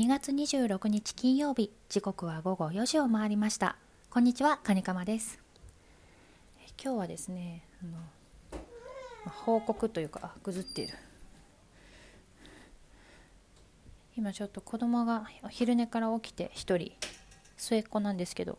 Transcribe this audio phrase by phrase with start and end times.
[0.00, 3.76] 2月26日金曜日時刻は午後4時を回りました。
[4.08, 5.38] こんにちはカニカマです。
[6.82, 10.94] 今日はですねあの報告というかぐずっている。
[14.16, 16.92] 今ちょっと子供が昼寝から起きて1人
[17.58, 18.58] 末っ子なんですけど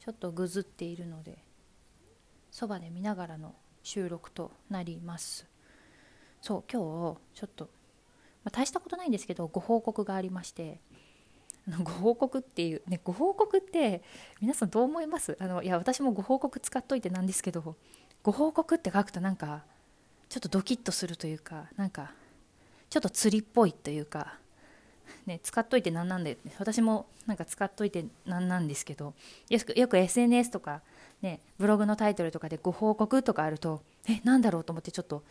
[0.00, 1.38] ちょっとぐずっているので
[2.50, 3.54] そばで見ながらの
[3.84, 5.46] 収録となります。
[6.40, 6.80] そう今
[7.14, 7.70] 日ちょっと
[8.44, 10.80] まあ、大したことないんですけどご報告がありまして
[11.84, 14.02] ご報告っていうねご報告って
[14.40, 15.36] 皆さんどう思います？
[15.40, 17.76] あのいや私もご報告使っといてなんですけど
[18.24, 19.62] ご報告って書くとなんか
[20.28, 22.12] ちょっとドキッとするというかなんか
[22.90, 24.38] ちょっと釣りっぽいというか、
[25.24, 29.14] ね、使っといてなんなんで私もなんか使っといてなんなんですけど
[29.48, 30.82] よくよく SNS とか、
[31.22, 35.22] ね、ブログのタイトルとかでご報告とかあるとえなんだろうと思ってちょっと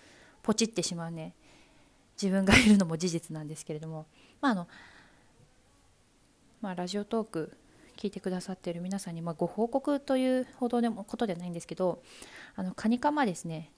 [0.44, 1.34] ポチってしまうね。
[2.22, 4.06] 自分がいるのも事実なんですけれども、
[4.42, 4.68] まああの
[6.62, 7.58] まあ、ラジオトーク
[7.98, 12.02] 聞いてくださっている皆さんに、まあ、ご報告というほどのことではないんですけど
[12.56, 13.72] あのカニカマですね。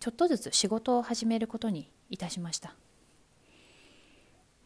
[0.00, 2.74] ちょっとずつ仕事を始めることにいたしました。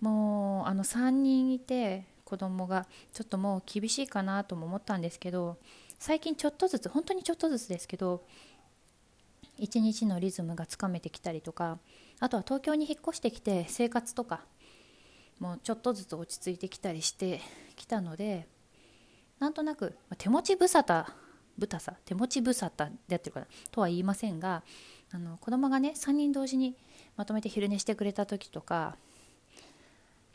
[0.01, 5.59] もうあの3人いて子供がちょっともう厳しいかなとも思ったんですけど
[5.99, 8.25] 最近ちょっとずつ本当にちょっとずつですけど
[9.59, 11.79] 一日のリズムがつかめてきたりとか
[12.23, 14.43] あとは東京に引っ越してきて生活とか
[15.41, 17.41] もうちょっとずつ落ち着いてきたりして
[17.75, 18.47] きたので
[19.41, 21.05] なんとなく手持ち無沙汰
[21.59, 24.63] ぶたさ手持ち無沙汰でやってるかなとは言いませんが
[25.13, 26.77] あの子供がね3人同時に
[27.17, 28.95] まとめて昼寝してくれた時とか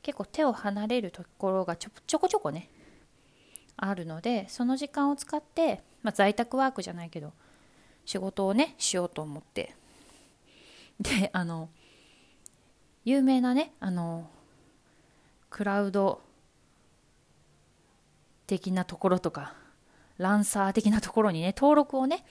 [0.01, 2.69] 結構手を離れるところがちょちょこちょこね
[3.77, 7.31] あるのでその時間を使って、まあ、在宅ワークじゃないけど
[8.03, 9.73] 仕事をねしようと思って。
[10.99, 11.69] であの
[13.07, 14.29] 有名なねあの
[15.49, 16.19] クラウド
[18.47, 19.53] 的なところとか
[20.17, 22.25] ランサー的なところにね登録をね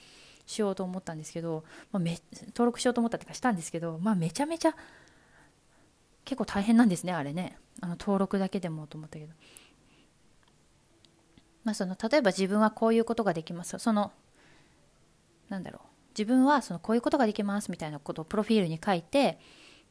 [0.45, 4.75] しようと思ったんですけど、まあ、め登録しようと思ったってかしたんですけど、まあ、めちゃめちゃ
[6.25, 7.57] 結構大変なんですねあれね。
[7.81, 9.33] あの登録だけでもと思ったけど、
[11.63, 13.79] まあ、その例えば自分はこういうことができます。
[13.79, 14.11] その
[15.49, 15.87] なんだろう。
[16.15, 19.39] 自分はそのこういうことができますみたいなことをプロフィールに書いて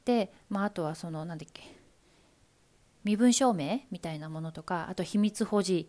[0.07, 1.63] で、まあ、あとはそのなんだっけ
[3.05, 5.89] 身分証明みたいなものとかあと秘密保持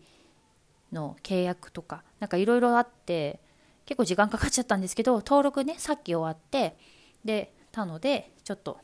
[0.92, 3.40] の契約とかなんかいろいろあって
[3.86, 6.76] 結構時間かかっちゃったんですけど登録ねさっき終わって
[7.24, 8.78] でたのでちょっと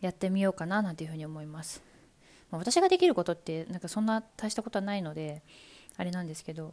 [0.00, 1.82] やってみようかななんていうふうに思います、
[2.50, 5.42] まあ、私ができることってなんかそんな大したことはないので
[5.96, 6.72] あれなんですけど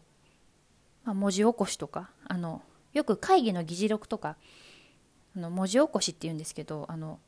[1.07, 2.61] まあ、文字起こしとかあの
[2.91, 4.35] よく会議の議事録とか
[5.37, 7.19] あの文字起こしっていうんですけどあの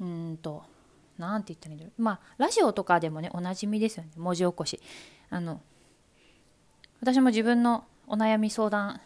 [0.00, 0.64] うんと
[1.18, 2.02] 何て言ったらいいんだろう。
[2.02, 4.10] まあラジオとかでもねおなじみですよね。
[4.16, 4.80] 文字起こし。
[5.30, 5.60] あの
[7.00, 9.00] 私も自分のお悩み相談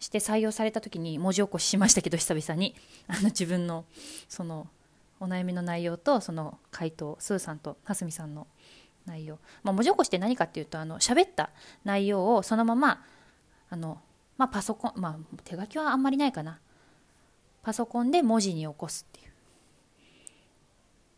[0.00, 2.74] して採用された時に文字起こししましたけど久々に。
[3.06, 3.84] あの自分の
[4.28, 4.68] その
[5.20, 8.46] お悩みの内容とその回答スーさんと蓮見さんの
[9.06, 11.50] 内容、まあ、文字起こしって何かっていうとあの喋った
[11.84, 13.02] 内容をそのまま
[13.70, 14.00] あの、
[14.36, 16.60] まあ、パソコン、まあ、手書きはあんまりないかな。
[17.62, 19.32] パソコンで文字に起こすっていう。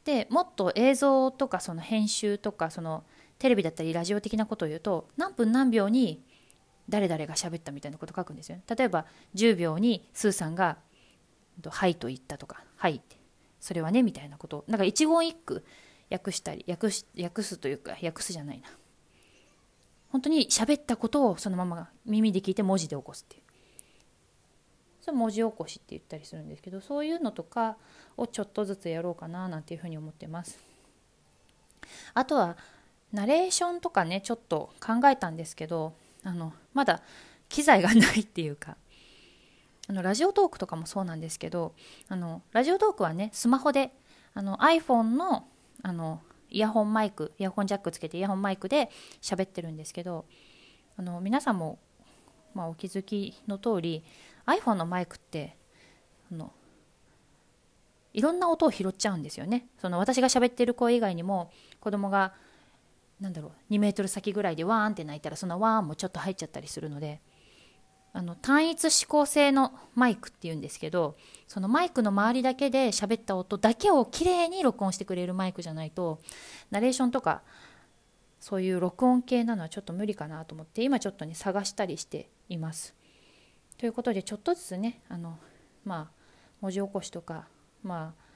[0.05, 3.03] でもっと映像とかその編集とかその
[3.39, 6.23] テレビだったりラジオ的なことを言うと何分何秒に
[6.89, 8.63] 誰々が喋ったみたいなこと書くんですよね。
[8.77, 10.79] 例えば10秒にスーさんが
[11.69, 13.17] 「はい」と言ったとか「はい」って。
[13.59, 14.65] それはねみたいなこと。
[14.69, 15.65] なんか一言一句
[16.09, 18.69] 訳したり訳し訳すというか訳すじゃないな。
[20.17, 23.43] 本当に喋ったことをそのまま耳で聞いて文字で起こすっていう。
[25.03, 27.77] それ文字起こしって言ったりするんですけどそういうのとか
[28.17, 30.59] をちょっとずつやろうかななんていうふうに思ってます。
[32.15, 32.57] あとは
[33.13, 35.93] ナレーションとかねちょっと考えたんですけど
[36.25, 37.03] あのまだ
[37.51, 38.79] 機材がないっていうか
[39.87, 41.75] あのラジオトークとかもそうなんですけど
[42.09, 43.93] あのラジオトークはねスマホで
[44.33, 45.47] あの iPhone の
[45.83, 46.23] あの
[46.57, 50.25] イヤホンマイクイヤホンジャックつけてイヤホンマイクで喋ってるんですけど
[50.97, 51.79] あの皆さんも、
[52.55, 54.03] まあ、お気づきの通り
[54.47, 55.55] iPhone のマイクって
[56.33, 56.51] あの
[58.15, 59.67] いろんな音を拾っちゃうんですよね。
[59.79, 61.51] その私が喋ってる声以外にも
[61.81, 62.33] 子供が
[63.21, 67.21] なんだろう2メートル先ぐらいでワーンって鳴いたらそのワーンもちょっと入っちゃったりするので
[68.13, 71.17] あの単一指向性のマイクっていうんですけど
[71.47, 76.21] そのマイクの周りだけで喋った音だけをきれいに録音してくれるマイクじゃないと
[76.71, 77.43] ナレーションとか
[78.41, 82.95] そういう録音系なのはちょっと無理かなと思って今ちょっとね探したりしています。
[83.77, 85.39] ということでちょっとずつねあの
[85.85, 86.17] まあ
[86.61, 87.47] 文字起こしとか
[87.83, 88.27] まあ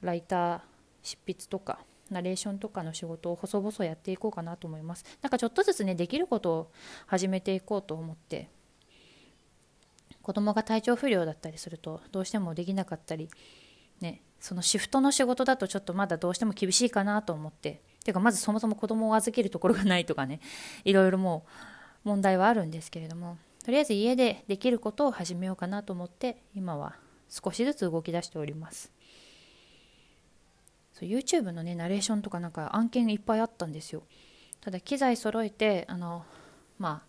[0.00, 0.60] ライター
[1.02, 1.80] 執筆とか
[2.10, 6.72] ナレーションとかの仕事を細々やっていこうかなと思いますなんかちょっとずつねできることを
[7.06, 8.48] 始めていこうと思って
[10.28, 13.30] 子供が体調不良だったりするとどうしてもできなかったり
[14.02, 20.40] ねそのシフトの仕事だとちょっとまだどうしても厳しいかなと思ってていうかまずそもそも子供を預けるところがないとかね
[20.84, 21.46] いろいろも
[22.04, 26.96] う問題はあるんですけれどもとりあえず家でできることを始めようかなと思って今は
[27.30, 28.92] 少しずつ動き出しております。
[31.00, 34.02] YouTube のねナレーションとかなんか案件いっぱいあったんですよ。
[34.60, 36.26] ただ機材揃えてあの
[36.78, 37.07] まあ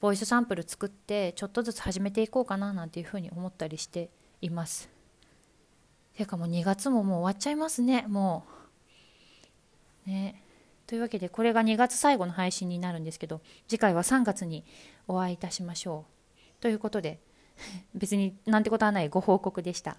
[0.00, 4.10] ボイスサンプル作ってちょっとずつ始めていこうかななんていうふうに思ったりして
[4.40, 4.88] います。
[6.14, 8.44] ていうかもう2月ももう終わっちゃいますねも
[10.06, 10.10] う。
[10.10, 10.42] ね。
[10.86, 14.64] というわけでこれが2月最後の配信になるんですけど次回は3月に
[15.06, 16.06] お会いいたしましょ
[16.58, 16.62] う。
[16.62, 17.20] ということで
[17.94, 19.96] 別になんてことはないご報告でした。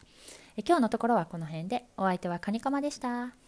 [0.57, 1.85] え今日のところはこの辺で。
[1.97, 3.38] お相手はカニカマでした。